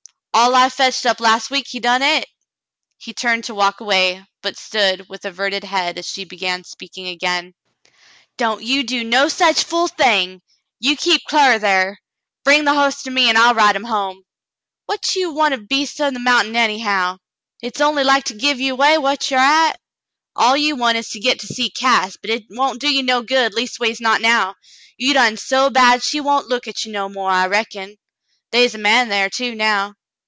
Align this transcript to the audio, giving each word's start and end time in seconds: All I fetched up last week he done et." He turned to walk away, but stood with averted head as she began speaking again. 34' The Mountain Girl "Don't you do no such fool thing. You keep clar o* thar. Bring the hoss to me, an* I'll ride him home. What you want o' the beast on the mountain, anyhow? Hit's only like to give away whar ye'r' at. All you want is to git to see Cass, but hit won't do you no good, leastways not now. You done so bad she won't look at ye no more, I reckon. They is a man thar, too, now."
All 0.33 0.55
I 0.55 0.69
fetched 0.69 1.05
up 1.05 1.19
last 1.19 1.51
week 1.51 1.67
he 1.67 1.81
done 1.81 2.01
et." 2.01 2.25
He 2.97 3.13
turned 3.13 3.43
to 3.43 3.53
walk 3.53 3.81
away, 3.81 4.25
but 4.41 4.57
stood 4.57 5.07
with 5.09 5.25
averted 5.25 5.65
head 5.65 5.97
as 5.99 6.07
she 6.07 6.23
began 6.23 6.63
speaking 6.63 7.09
again. 7.09 7.53
34' 7.83 7.83
The 7.83 7.89
Mountain 7.89 7.89
Girl 7.89 7.95
"Don't 8.57 8.63
you 8.65 8.83
do 8.83 9.03
no 9.03 9.27
such 9.27 9.63
fool 9.65 9.89
thing. 9.89 10.41
You 10.79 10.95
keep 10.95 11.25
clar 11.25 11.51
o* 11.55 11.59
thar. 11.59 11.99
Bring 12.45 12.63
the 12.63 12.73
hoss 12.73 13.03
to 13.03 13.11
me, 13.11 13.29
an* 13.29 13.35
I'll 13.35 13.53
ride 13.53 13.75
him 13.75 13.83
home. 13.83 14.23
What 14.85 15.15
you 15.17 15.31
want 15.33 15.53
o' 15.53 15.57
the 15.57 15.63
beast 15.63 15.99
on 15.99 16.13
the 16.13 16.19
mountain, 16.21 16.55
anyhow? 16.55 17.17
Hit's 17.61 17.81
only 17.81 18.05
like 18.05 18.23
to 18.25 18.33
give 18.33 18.59
away 18.61 18.97
whar 18.97 19.17
ye'r' 19.21 19.37
at. 19.37 19.79
All 20.33 20.55
you 20.55 20.77
want 20.77 20.97
is 20.97 21.09
to 21.09 21.19
git 21.19 21.39
to 21.41 21.47
see 21.47 21.69
Cass, 21.69 22.17
but 22.19 22.29
hit 22.29 22.45
won't 22.49 22.79
do 22.79 22.89
you 22.89 23.03
no 23.03 23.21
good, 23.21 23.53
leastways 23.53 23.99
not 23.99 24.21
now. 24.21 24.55
You 24.97 25.13
done 25.13 25.35
so 25.35 25.69
bad 25.69 26.01
she 26.01 26.21
won't 26.21 26.47
look 26.47 26.67
at 26.69 26.85
ye 26.85 26.91
no 26.91 27.09
more, 27.09 27.29
I 27.29 27.47
reckon. 27.47 27.97
They 28.51 28.63
is 28.63 28.73
a 28.73 28.77
man 28.77 29.09
thar, 29.09 29.29
too, 29.29 29.53
now." 29.53 29.93